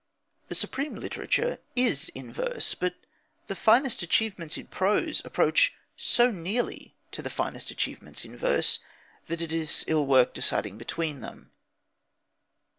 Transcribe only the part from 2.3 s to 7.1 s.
verse, but the finest achievements in prose approach so nearly